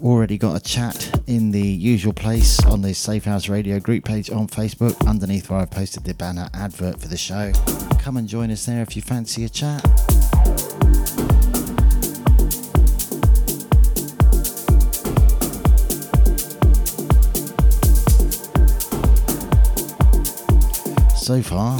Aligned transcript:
Already 0.00 0.38
got 0.38 0.54
a 0.54 0.60
chat 0.60 1.20
in 1.26 1.50
the 1.50 1.60
usual 1.60 2.12
place 2.12 2.64
on 2.64 2.80
the 2.80 2.94
Safe 2.94 3.24
House 3.24 3.48
Radio 3.48 3.80
group 3.80 4.04
page 4.04 4.30
on 4.30 4.46
Facebook 4.46 5.04
underneath 5.08 5.50
where 5.50 5.58
I've 5.58 5.72
posted 5.72 6.04
the 6.04 6.14
banner 6.14 6.48
advert 6.54 7.00
for 7.00 7.08
the 7.08 7.16
show. 7.16 7.50
Come 7.98 8.16
and 8.16 8.28
join 8.28 8.52
us 8.52 8.66
there 8.66 8.82
if 8.82 8.94
you 8.94 9.02
fancy 9.02 9.44
a 9.44 9.48
chat. 9.48 9.84
So 21.28 21.42
far. 21.42 21.76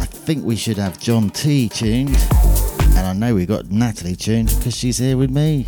I 0.00 0.04
think 0.04 0.44
we 0.44 0.56
should 0.56 0.78
have 0.78 0.98
John 0.98 1.30
T 1.30 1.68
tuned, 1.68 2.16
and 2.96 3.06
I 3.06 3.12
know 3.12 3.36
we 3.36 3.46
got 3.46 3.70
Natalie 3.70 4.16
tuned 4.16 4.48
because 4.48 4.76
she's 4.76 4.98
here 4.98 5.16
with 5.16 5.30
me. 5.30 5.64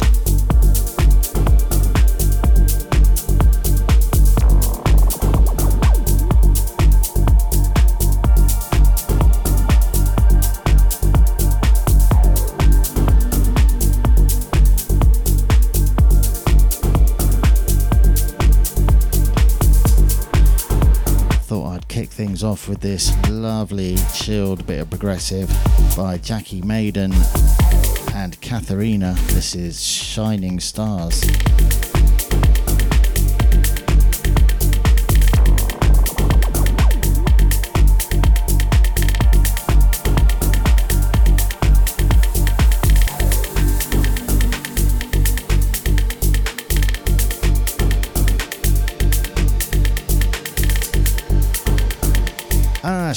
With 22.71 22.83
this 22.83 23.13
lovely, 23.29 23.97
chilled 24.15 24.65
bit 24.65 24.79
of 24.79 24.91
progressive 24.91 25.51
by 25.97 26.19
Jackie 26.19 26.63
Mayden 26.63 27.12
and 28.15 28.41
Catharina. 28.41 29.17
This 29.27 29.57
is 29.57 29.83
Shining 29.83 30.61
Stars. 30.61 31.21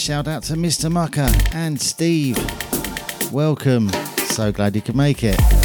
Shout 0.04 0.28
out 0.28 0.44
to 0.44 0.56
Mr. 0.56 0.92
Mucker 0.92 1.30
and 1.54 1.80
Steve. 1.80 2.38
Welcome. 3.32 3.90
So 4.26 4.52
glad 4.52 4.76
you 4.76 4.82
could 4.82 4.98
make 4.98 5.24
it. 5.24 5.63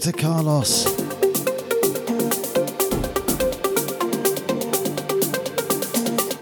Dr. 0.00 0.12
Carlos. 0.12 0.86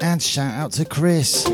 And 0.02 0.22
shout 0.22 0.52
out 0.52 0.72
to 0.72 0.84
Chris. 0.84 1.46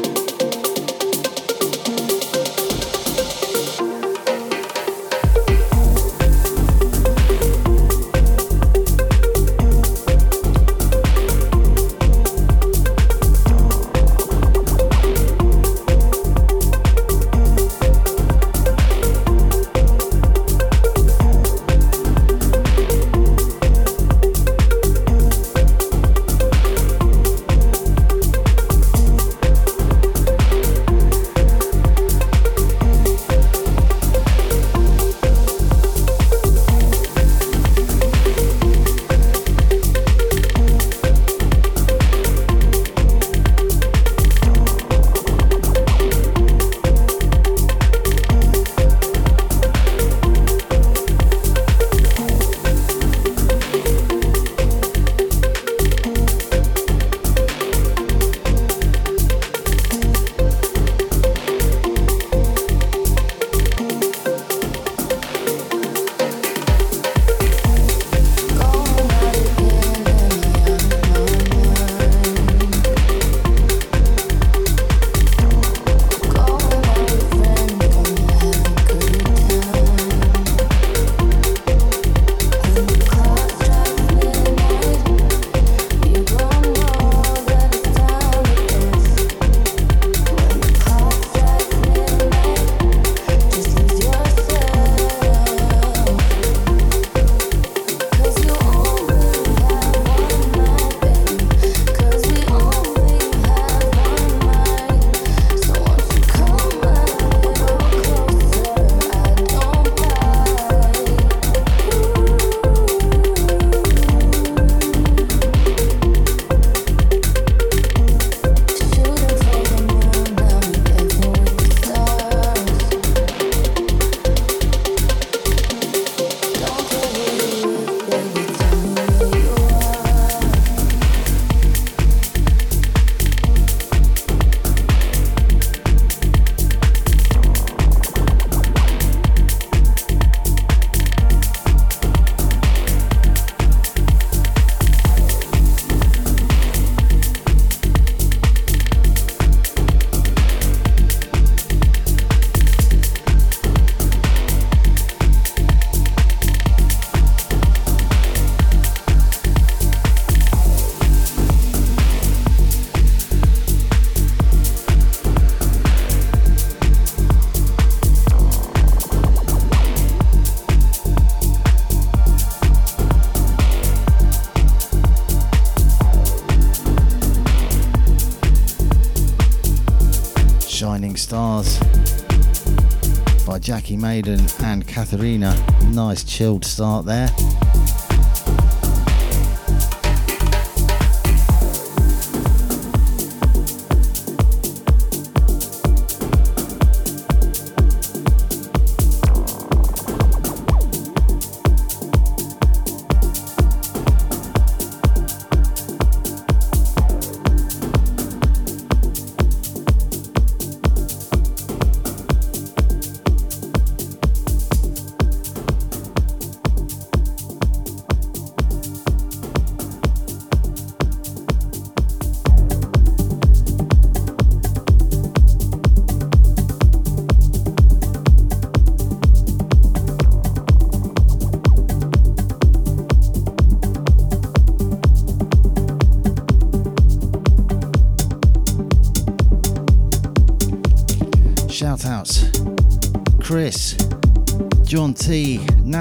Jackie 183.63 183.97
Mayden 183.97 184.41
and 184.65 184.87
Catharina. 184.89 185.55
Nice 185.93 186.25
chilled 186.25 186.65
start 186.65 187.07
there. 187.07 187.29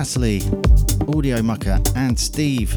Natalie, 0.02 0.42
Audio 1.16 1.44
Mucker, 1.44 1.80
and 1.96 2.20
Steve, 2.20 2.74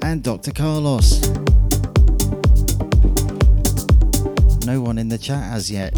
and 0.00 0.22
Dr. 0.22 0.50
Carlos. 0.50 1.20
No 4.64 4.80
one 4.80 4.96
in 4.96 5.10
the 5.10 5.18
chat 5.20 5.52
as 5.52 5.70
yet. 5.70 5.92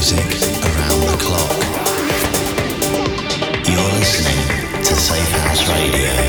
music 0.00 0.24
around 0.64 1.00
the 1.02 1.16
clock. 1.20 1.50
You're 3.68 3.92
listening 3.98 4.82
to 4.82 4.94
Safe 4.94 5.30
House 5.30 5.68
Radio. 5.68 6.19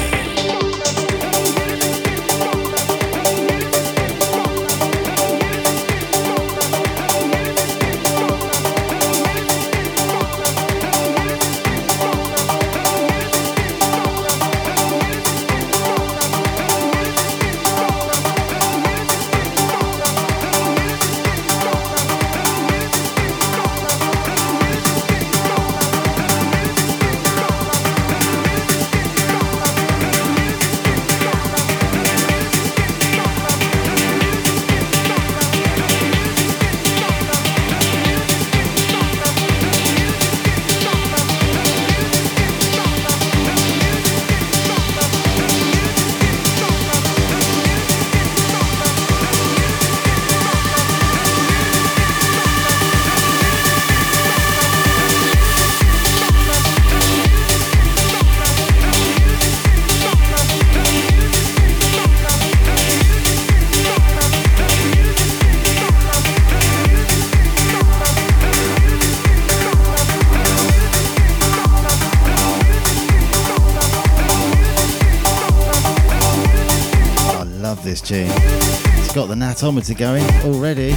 It's 79.52 79.62
got 79.62 79.74
the 79.74 79.82
natometer 79.82 79.98
going 79.98 80.24
already. 80.46 80.94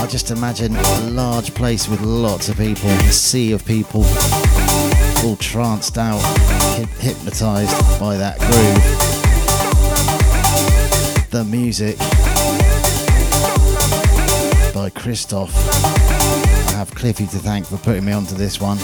I 0.00 0.06
just 0.08 0.30
imagine 0.30 0.76
a 0.76 1.00
large 1.10 1.52
place 1.54 1.88
with 1.88 2.00
lots 2.02 2.48
of 2.48 2.56
people, 2.56 2.88
a 2.88 3.12
sea 3.12 3.50
of 3.52 3.64
people, 3.64 4.04
all 5.24 5.36
tranced 5.36 5.98
out, 5.98 6.22
hypnotized 7.00 7.76
by 7.98 8.16
that 8.16 8.38
groove. 8.38 8.84
The 11.30 11.44
music 11.44 11.98
by 14.72 14.90
Cristoph. 14.90 15.52
I 16.72 16.76
have 16.76 16.94
Cliffy 16.94 17.26
to 17.26 17.38
thank 17.38 17.66
for 17.66 17.78
putting 17.78 18.04
me 18.04 18.12
onto 18.12 18.36
this 18.36 18.60
one. 18.60 18.78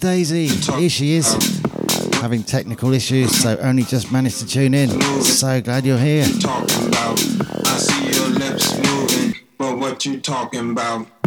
Daisy. 0.00 0.46
Here 0.46 0.88
she 0.88 1.14
is, 1.14 1.34
having 2.20 2.42
technical 2.44 2.92
issues, 2.92 3.36
so 3.36 3.56
only 3.58 3.82
just 3.82 4.12
managed 4.12 4.38
to 4.38 4.46
tune 4.46 4.74
in. 4.74 4.88
So 5.22 5.60
glad 5.60 5.84
you're 5.84 5.98
here. 5.98 6.24
Talking 6.40 6.88
about, 6.88 7.18
I 7.66 7.76
see 7.76 8.18
your 8.18 8.28
lips 8.28 8.76
moving, 8.76 9.34
but 9.58 9.78
what 9.78 10.06
you 10.06 10.20
talking 10.20 10.70
about? 10.70 11.17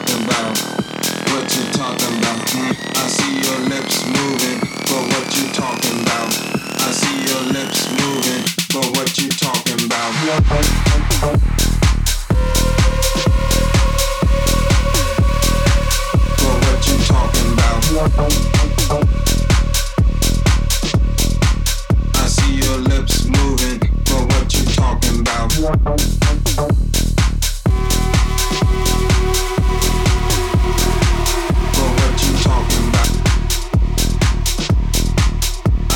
talking 0.00 0.24
about? 0.24 0.56
What 1.30 1.56
you 1.56 1.64
talking 1.72 2.18
about? 2.18 2.40
I 2.96 3.08
see 3.08 3.40
your 3.40 3.58
lips 3.68 4.04
moving, 4.06 4.60
but 4.88 5.02
what 5.12 5.36
you 5.36 5.48
talking 5.52 6.00
about? 6.02 6.32
I 6.80 6.90
see 6.90 7.24
your 7.28 7.42
lips 7.52 7.90
moving, 8.00 8.44
but 8.72 8.86
what 8.96 9.18
you 9.18 9.28
talking 9.28 9.84
about? 9.84 10.12
But 16.36 16.56
what 16.64 16.86
you 16.86 16.96
talking 17.04 17.52
about? 17.52 17.80
I 22.14 22.26
see 22.26 22.54
your 22.56 22.78
lips 22.78 23.24
moving, 23.26 23.78
but 24.04 24.22
what 24.32 24.54
you 24.54 24.64
talking 24.72 25.20
about? 25.20 25.50
talking 32.50 32.88
about? 32.88 33.10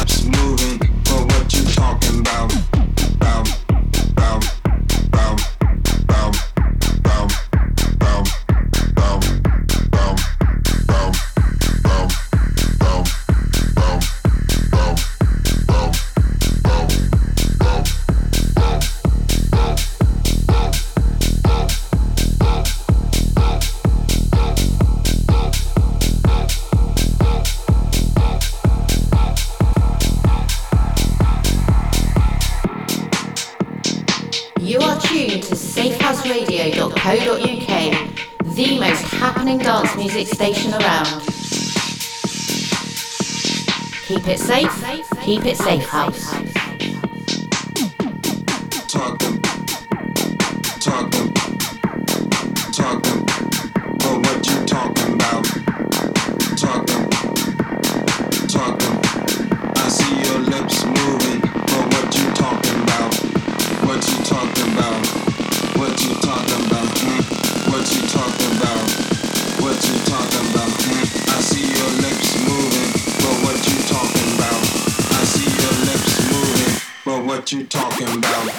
just 0.06 0.24
moving, 0.28 0.78
but 1.04 1.22
what 1.26 1.52
you 1.52 1.64
talking 1.64 2.20
about? 2.20 2.73
you 77.54 77.64
talking 77.66 78.08
about? 78.08 78.50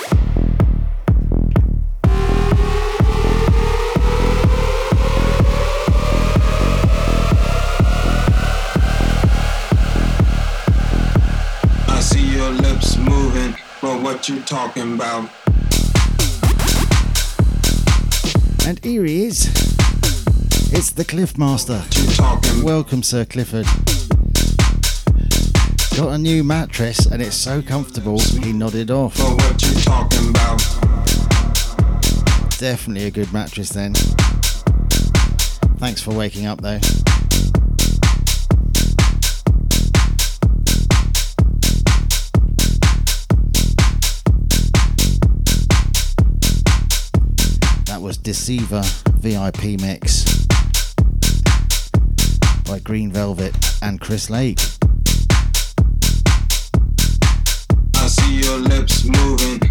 I 11.89 11.99
see 11.99 12.25
your 12.37 12.51
lips 12.51 12.95
moving, 12.97 13.55
but 13.81 14.01
what 14.01 14.29
you 14.29 14.39
talking 14.43 14.93
about? 14.93 15.29
And 18.65 18.79
here 18.81 19.03
he 19.03 19.25
is. 19.25 19.47
It's 20.71 20.91
the 20.91 21.03
Cliff 21.05 21.37
Master. 21.37 21.83
Welcome, 22.63 23.03
Sir 23.03 23.25
Clifford. 23.25 23.65
Got 25.95 26.11
a 26.11 26.17
new 26.17 26.43
mattress 26.43 27.05
and 27.05 27.21
it's 27.21 27.37
so 27.37 27.61
comfortable, 27.61 28.19
he 28.19 28.51
nodded 28.51 28.91
off. 28.91 29.17
Well, 29.17 29.37
Definitely 32.57 33.05
a 33.05 33.11
good 33.11 33.31
mattress 33.31 33.69
then. 33.69 33.93
Thanks 35.77 36.01
for 36.01 36.13
waking 36.13 36.47
up 36.47 36.59
though. 36.59 36.79
That 47.85 48.01
was 48.01 48.17
Deceiver 48.17 48.83
VIP 49.19 49.79
Mix 49.79 50.45
by 52.65 52.79
Green 52.79 53.13
Velvet 53.13 53.55
and 53.81 54.01
Chris 54.01 54.29
Lake. 54.29 54.59
moving. 59.09 59.64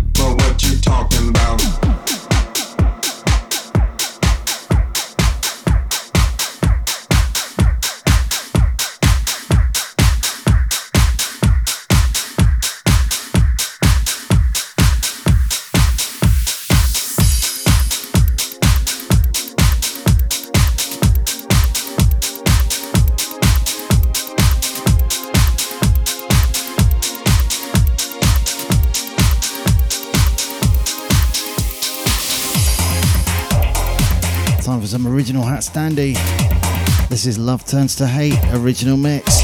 This 37.25 37.39
is 37.39 37.43
Love 37.43 37.65
Turns 37.65 37.97
to 37.97 38.07
Hate, 38.07 38.39
original 38.53 38.99
mix. 38.99 39.44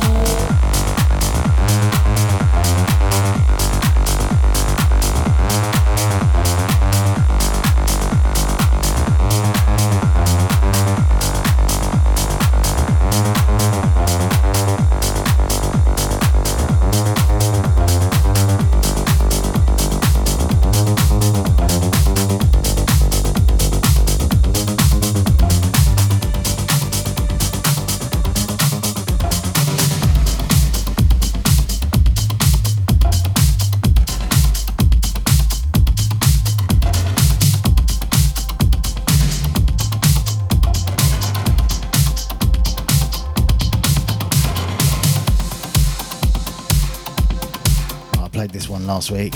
last 49.01 49.09
week. 49.09 49.33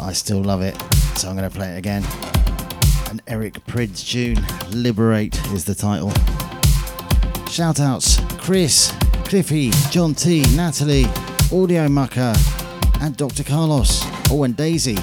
I 0.00 0.12
still 0.12 0.40
love 0.40 0.62
it, 0.62 0.80
so 1.16 1.28
I'm 1.28 1.36
going 1.36 1.50
to 1.50 1.56
play 1.56 1.74
it 1.74 1.78
again. 1.78 2.04
An 3.10 3.20
Eric 3.26 3.54
Prydz 3.66 4.08
tune, 4.08 4.38
Liberate 4.70 5.36
is 5.46 5.64
the 5.64 5.74
title. 5.74 6.12
Shout 7.50 7.80
outs 7.80 8.20
Chris, 8.38 8.94
Cliffy, 9.24 9.72
John 9.90 10.14
T, 10.14 10.44
Natalie, 10.54 11.06
Audio 11.52 11.88
Mucker, 11.88 12.34
and 13.00 13.16
Dr. 13.16 13.42
Carlos. 13.42 14.04
Oh, 14.30 14.44
and 14.44 14.56
Daisy. 14.56 14.96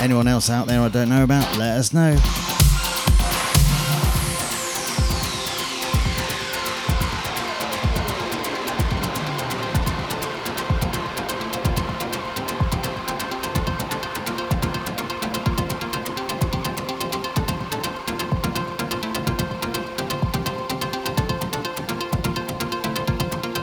Anyone 0.00 0.28
else 0.28 0.48
out 0.48 0.66
there 0.66 0.80
I 0.80 0.88
don't 0.88 1.10
know 1.10 1.24
about, 1.24 1.58
let 1.58 1.76
us 1.76 1.92
know. 1.92 2.16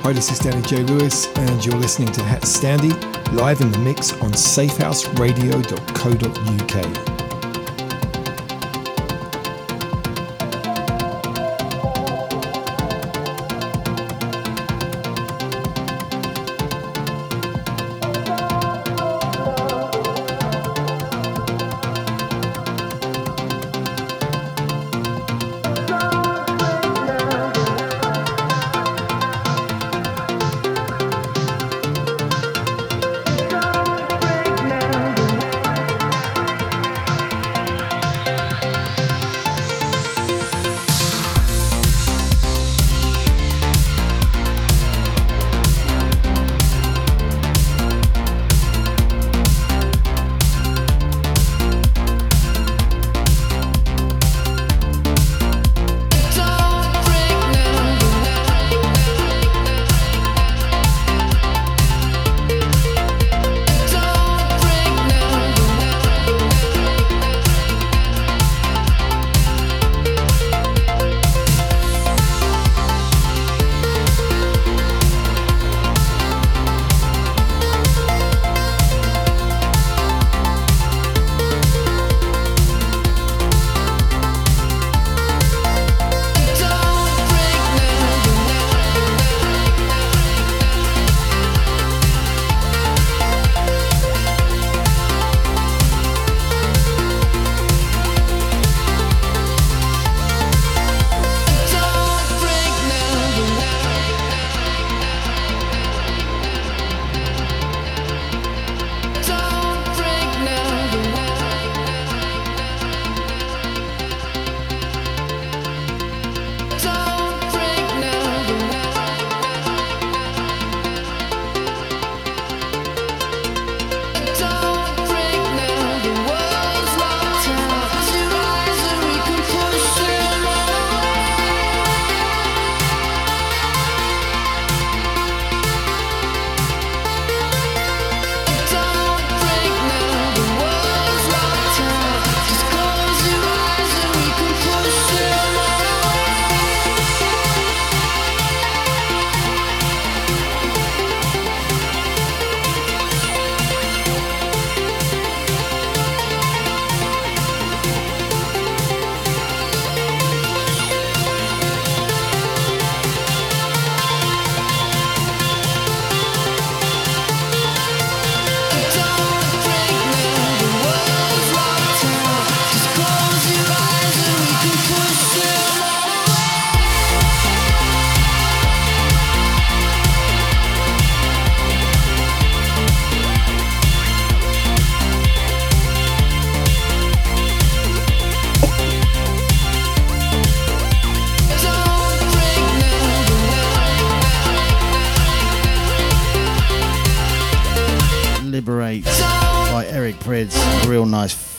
Hi, 0.06 0.14
this 0.14 0.32
is 0.32 0.38
Danny 0.38 0.62
J. 0.62 0.84
Lewis, 0.84 1.36
and 1.36 1.66
you're 1.66 1.78
listening 1.78 2.12
to 2.12 2.22
HatStandy 2.22 2.92
live 3.32 3.60
in 3.62 3.72
the 3.72 3.80
mix 3.80 4.14
on 4.22 4.34
safehouseradio.co.uk. 4.34 7.15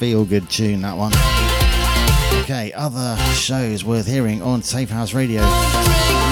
feel 0.06 0.24
good 0.24 0.48
tune, 0.48 0.82
that 0.82 0.96
one. 0.96 1.10
Okay, 2.42 2.72
other 2.74 3.16
shows 3.32 3.84
worth 3.84 4.06
hearing 4.06 4.40
on 4.42 4.62
Safe 4.62 4.88
House 4.88 5.14
Radio. 5.14 5.42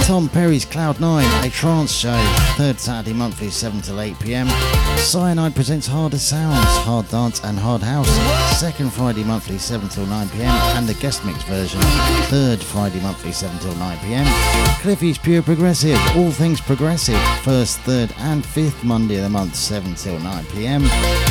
Tom 0.05 0.29
Perry's 0.29 0.67
Cloud 0.67 1.01
9, 1.01 1.45
a 1.47 1.49
trance 1.49 1.91
show, 1.91 2.17
third 2.57 2.79
Saturday 2.79 3.15
monthly, 3.15 3.49
7 3.49 3.81
till 3.81 4.01
8 4.01 4.19
pm. 4.21 4.49
Cyanide 4.99 5.55
presents 5.55 5.87
Harder 5.87 6.19
Sounds, 6.19 6.67
Hard 6.85 7.09
Dance 7.09 7.43
and 7.43 7.59
Hard 7.59 7.81
House, 7.81 8.11
second 8.61 8.93
Friday 8.93 9.25
monthly, 9.25 9.57
7 9.57 9.89
till 9.89 10.05
9 10.05 10.29
pm, 10.29 10.55
and 10.77 10.87
the 10.87 10.93
guest 10.95 11.25
mix 11.25 11.43
version, 11.45 11.81
third 12.29 12.63
Friday 12.63 13.01
monthly, 13.01 13.33
7 13.33 13.59
till 13.61 13.75
9 13.77 13.99
pm. 14.01 14.27
Cliffy's 14.83 15.17
Pure 15.17 15.43
Progressive, 15.43 15.99
all 16.17 16.31
things 16.31 16.61
progressive, 16.61 17.21
first, 17.43 17.79
third, 17.81 18.13
and 18.19 18.45
fifth 18.45 18.85
Monday 18.85 19.17
of 19.17 19.23
the 19.23 19.31
month, 19.31 19.57
7 19.57 19.95
till 19.95 20.19
9 20.21 20.45
pm. 20.47 20.85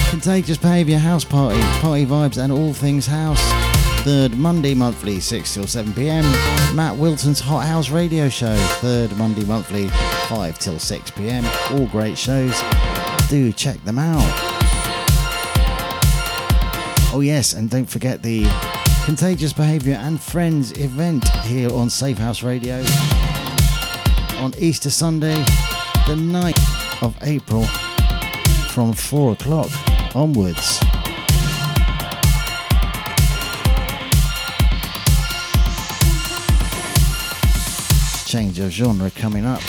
Contagious 0.09 0.57
Behaviour 0.57 0.97
House 0.97 1.23
Party, 1.23 1.61
party 1.79 2.07
vibes 2.07 2.43
and 2.43 2.51
all 2.51 2.73
things 2.73 3.05
house. 3.05 3.72
Third 4.03 4.35
Monday 4.35 4.73
monthly, 4.73 5.21
6 5.21 5.53
till 5.53 5.65
7 5.65 5.93
pm. 5.93 6.25
Matt 6.75 6.97
Wilton's 6.97 7.39
Hot 7.39 7.65
House 7.65 7.89
Radio 7.89 8.27
Show, 8.27 8.53
third 8.81 9.15
Monday 9.15 9.45
monthly, 9.45 9.87
5 10.27 10.59
till 10.59 10.77
6 10.77 11.11
pm. 11.11 11.45
All 11.71 11.87
great 11.87 12.17
shows. 12.17 12.61
Do 13.29 13.53
check 13.53 13.81
them 13.85 13.97
out. 13.97 14.19
Oh, 17.13 17.21
yes, 17.23 17.53
and 17.53 17.69
don't 17.69 17.89
forget 17.89 18.21
the 18.21 18.45
Contagious 19.05 19.53
Behaviour 19.53 19.95
and 19.95 20.19
Friends 20.19 20.73
event 20.73 21.25
here 21.45 21.71
on 21.73 21.89
Safe 21.89 22.17
House 22.17 22.43
Radio 22.43 22.83
on 24.39 24.53
Easter 24.57 24.89
Sunday, 24.89 25.35
the 26.07 26.15
9th 26.15 27.01
of 27.01 27.15
April 27.21 27.63
from 28.67 28.91
4 28.91 29.31
o'clock 29.31 29.69
onwards. 30.13 30.81
Change 38.33 38.57
of 38.61 38.71
genre 38.71 39.11
coming 39.11 39.45
up. 39.45 39.61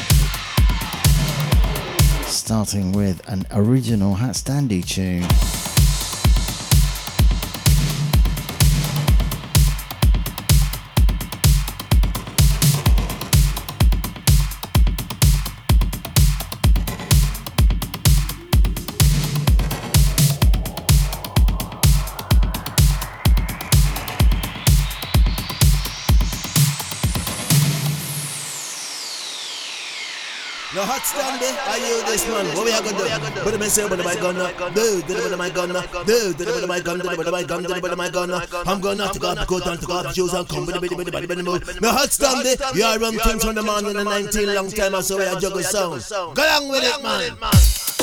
Starting 2.22 2.92
with 2.92 3.20
an 3.28 3.44
original 3.52 4.14
HatStandy 4.14 4.82
tune. 4.82 5.53
Stand 31.04 31.40
there. 31.40 31.56
Are 31.68 31.78
you 31.78 32.02
this 32.06 32.26
man? 32.28 32.46
What 32.56 32.64
we 32.64 32.72
are 32.72 32.82
gonna 32.82 33.34
do? 33.34 33.40
Put 33.42 33.52
them 33.52 33.62
say, 33.68 33.88
but 33.88 33.98
my 34.04 34.14
gun, 34.14 34.34
do, 34.74 35.02
do 35.02 35.28
the 35.28 35.36
my 35.36 35.50
gun, 35.50 35.68
do, 36.06 36.32
do 36.32 36.44
the 36.44 36.66
my 36.66 36.80
gun, 36.80 36.98
do 36.98 37.04
the 37.04 37.30
my 37.30 37.42
gun, 37.42 37.62
do 37.62 37.68
the 37.68 37.96
my 37.96 38.08
gun. 38.10 38.30
I'm 38.66 38.80
gonna 38.80 39.10
take 39.12 39.24
off 39.24 39.38
the 39.38 39.46
coat 39.46 39.66
and 39.66 39.80
take 39.80 39.90
off 39.90 40.02
the 40.04 40.12
shoes 40.14 40.32
and 40.32 40.48
come 40.48 40.66
with 40.66 40.74
the 40.74 40.80
bitty 40.80 41.26
bitty 41.26 41.42
move. 41.42 41.80
No 41.80 41.90
hot 41.90 42.10
stand 42.10 42.44
there. 42.46 42.56
You 42.74 42.84
are 42.84 42.98
run 42.98 43.18
things 43.18 43.44
from 43.44 43.54
the 43.54 43.62
man 43.62 43.86
in 43.86 43.96
the 43.96 44.04
19 44.04 44.54
long 44.54 44.70
time. 44.70 44.94
I 44.94 45.00
saw 45.00 45.18
we 45.18 45.24
are 45.24 45.38
juggle 45.40 45.62
sound. 45.62 46.04
Go 46.34 46.42
along 46.42 46.68
with 46.68 46.84
it, 46.84 47.02
man. 47.02 47.93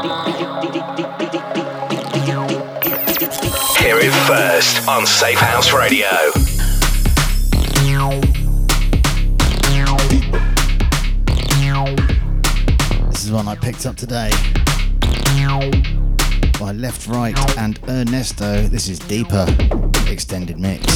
Hear 0.00 0.08
it 3.98 4.12
first 4.26 4.88
on 4.88 5.04
Safe 5.04 5.38
House 5.38 5.74
Radio. 5.74 6.08
This 13.10 13.24
is 13.24 13.30
one 13.30 13.46
I 13.46 13.56
picked 13.56 13.84
up 13.84 13.96
today 13.96 14.30
by 16.58 16.72
Left 16.72 17.06
Right 17.06 17.36
and 17.58 17.78
Ernesto. 17.86 18.62
This 18.68 18.88
is 18.88 18.98
Deeper 19.00 19.44
Extended 20.08 20.58
Mix. 20.58 20.86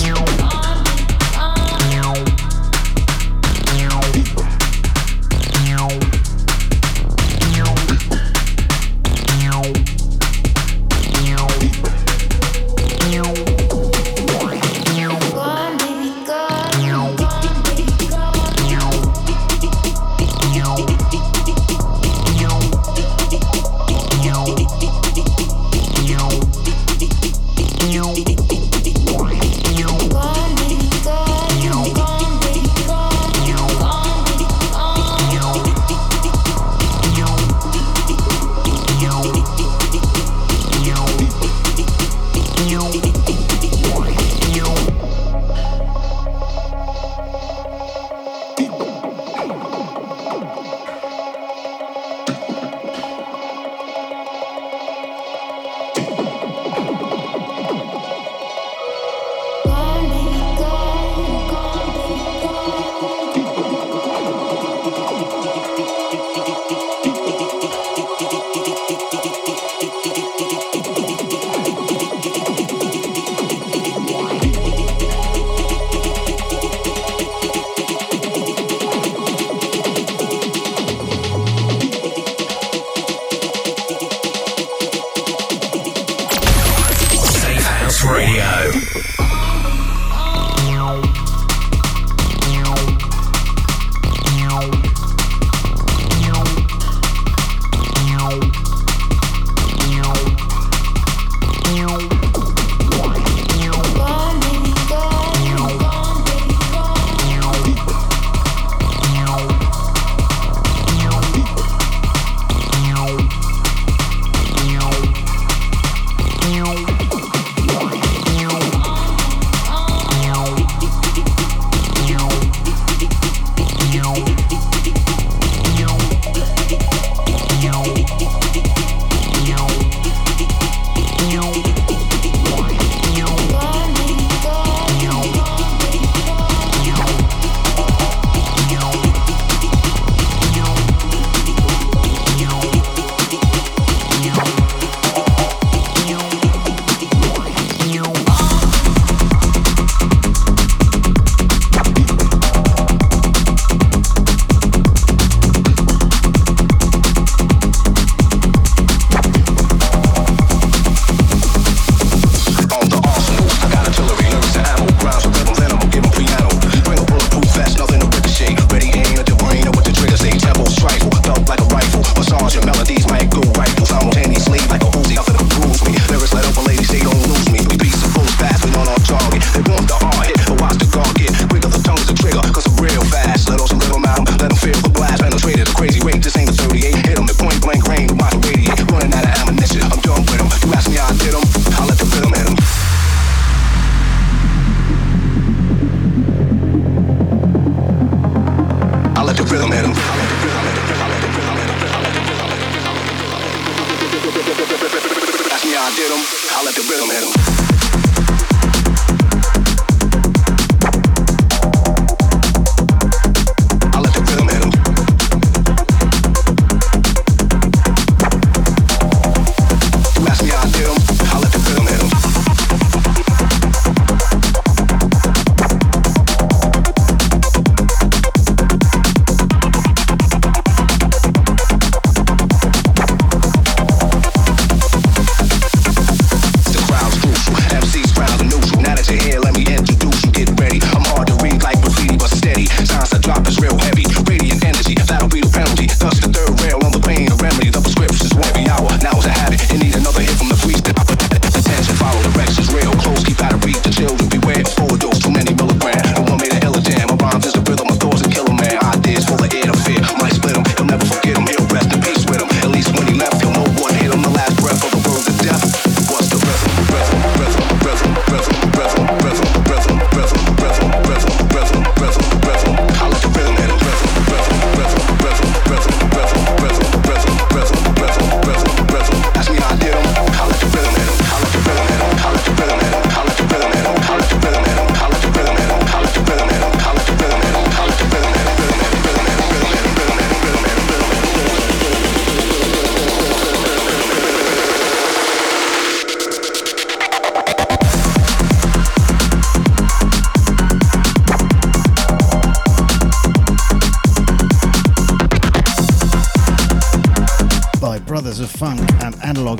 Radio. 88.02 88.94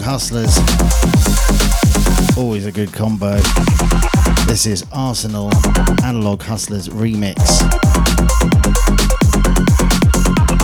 Hustlers. 0.00 0.58
Always 2.36 2.66
a 2.66 2.72
good 2.72 2.92
combo. 2.92 3.36
This 4.46 4.66
is 4.66 4.84
Arsenal 4.90 5.52
Analogue 6.02 6.42
Hustlers 6.42 6.88
remix. 6.88 7.36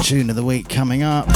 Tune 0.02 0.28
of 0.28 0.34
the 0.34 0.42
week 0.42 0.68
coming 0.68 1.04
up. 1.04 1.28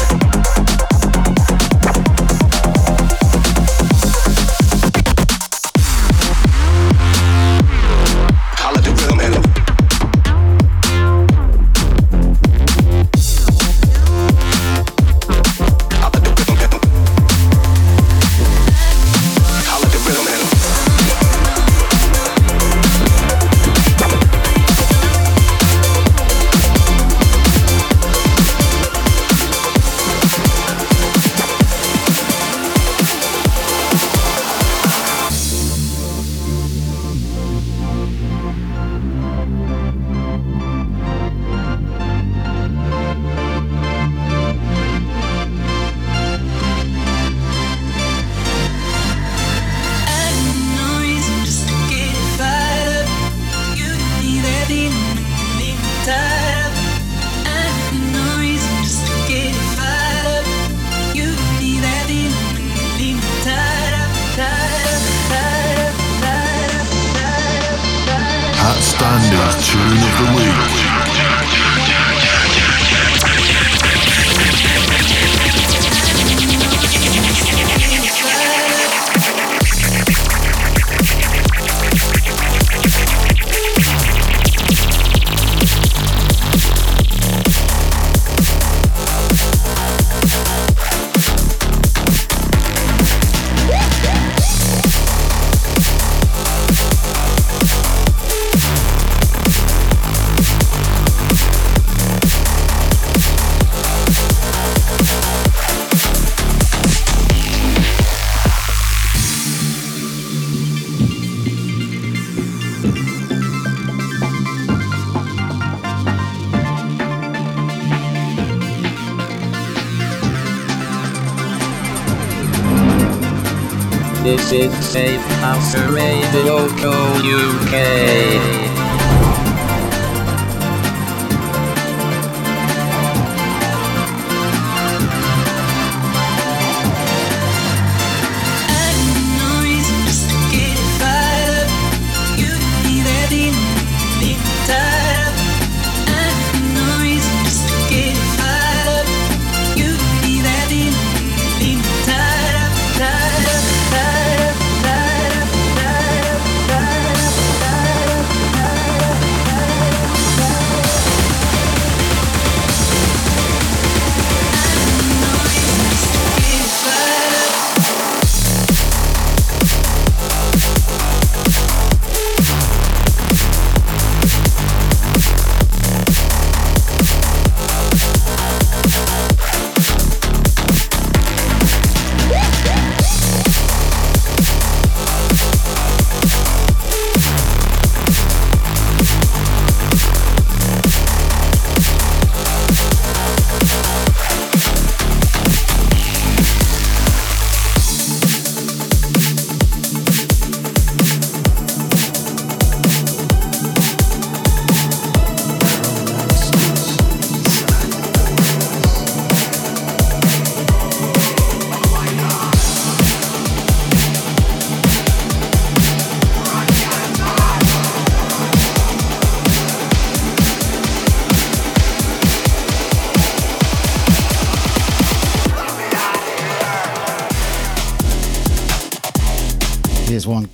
Safe 124.94 125.26
House 125.42 125.74
Radio 125.90 126.68
Co. 126.78 126.92
UK. 127.18 128.23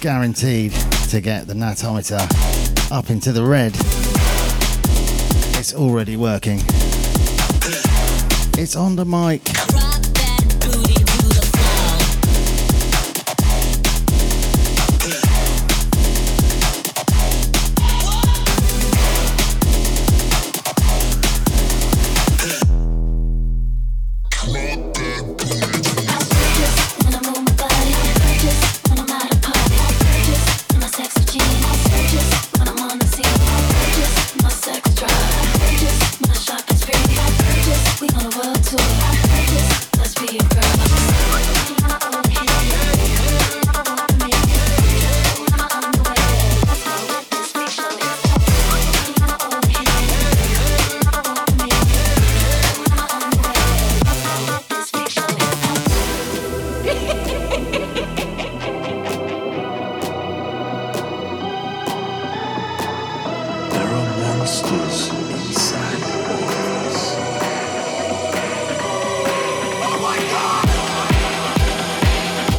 Guaranteed 0.01 0.73
to 1.11 1.21
get 1.21 1.47
the 1.47 1.53
natometer 1.53 2.21
up 2.91 3.11
into 3.11 3.33
the 3.33 3.45
red. 3.45 3.73
It's 5.59 5.75
already 5.75 6.17
working. 6.17 6.61
It's 8.59 8.77
on 8.77 8.97
the 8.97 9.05
mic. 9.05 9.90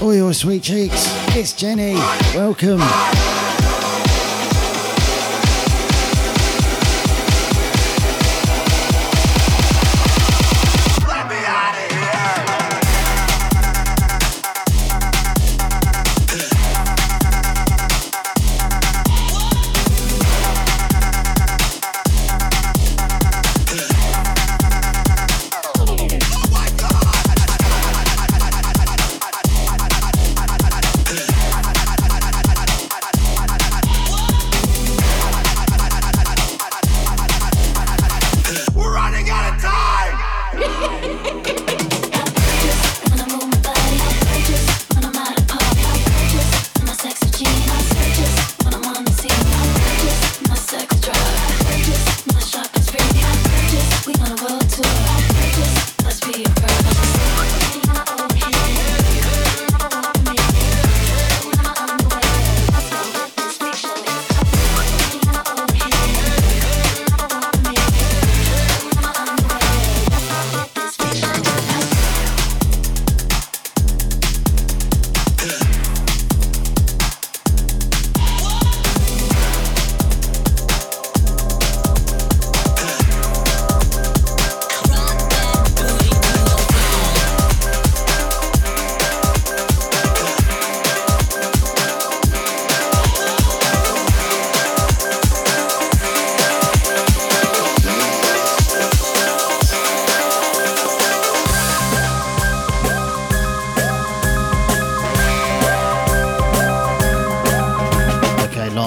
Oi, 0.03 0.15
your 0.15 0.33
sweet 0.33 0.63
cheeks. 0.63 1.13
It's 1.35 1.53
Jenny. 1.53 1.93
Welcome. 2.33 2.81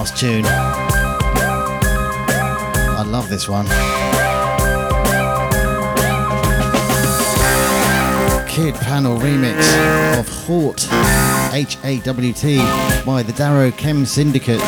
Last 0.05 0.19
tune. 0.19 0.45
I 2.95 3.03
love 3.07 3.31
this 3.31 3.49
one. 3.49 3.65
Kid 8.47 8.75
Panel 8.75 9.17
remix 9.19 9.57
of 10.19 10.29
Hawt, 10.29 10.87
H 11.55 11.79
A 11.85 12.01
W 12.01 12.33
T, 12.35 12.59
by 13.07 13.23
the 13.23 13.33
Darrow 13.33 13.71
Chem 13.71 14.05
Syndicate. 14.05 14.61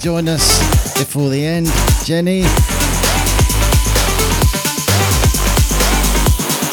Join 0.00 0.28
us 0.28 0.98
before 0.98 1.28
the 1.28 1.44
end, 1.44 1.66
Jenny. 2.04 2.42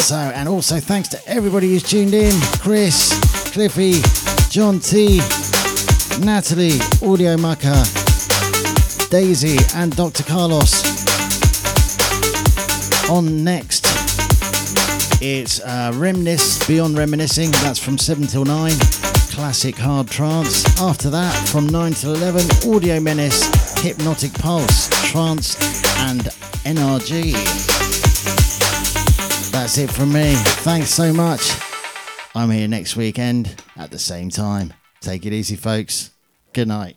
So, 0.01 0.15
and 0.15 0.47
also 0.47 0.80
thanks 0.80 1.09
to 1.09 1.28
everybody 1.28 1.69
who's 1.69 1.84
tuned 1.84 2.13
in 2.13 2.34
Chris, 2.59 3.19
Cliffy, 3.51 4.01
John 4.49 4.80
T, 4.80 5.17
Natalie, 6.23 6.80
Audio 7.01 7.38
Mucker, 7.38 7.84
Daisy, 9.09 9.57
and 9.76 9.95
Dr. 9.95 10.23
Carlos. 10.23 10.84
On 13.09 13.43
next, 13.43 13.86
it's 15.21 15.59
uh, 15.61 15.91
Reminisce 15.95 16.67
Beyond 16.67 16.97
Reminiscing, 16.97 17.51
that's 17.51 17.80
from 17.80 17.97
7 17.97 18.28
till 18.28 18.45
9 18.45 18.71
classic 19.36 19.75
hard 19.75 20.07
trance. 20.07 20.63
After 20.79 21.09
that, 21.09 21.33
from 21.49 21.67
9 21.67 21.91
to 21.95 22.13
11, 22.13 22.73
Audio 22.73 23.01
Menace, 23.01 23.43
Hypnotic 23.83 24.33
Pulse, 24.33 24.88
Trance, 25.11 25.57
and 25.97 26.21
NRG. 26.63 27.33
That's 29.51 29.77
it 29.77 29.91
from 29.91 30.13
me. 30.13 30.36
Thanks 30.63 30.89
so 30.89 31.11
much. 31.11 31.51
I'm 32.33 32.49
here 32.49 32.69
next 32.69 32.95
weekend 32.95 33.61
at 33.75 33.91
the 33.91 33.99
same 33.99 34.29
time. 34.29 34.73
Take 35.01 35.25
it 35.25 35.33
easy, 35.33 35.57
folks. 35.57 36.11
Good 36.53 36.69
night. 36.69 36.95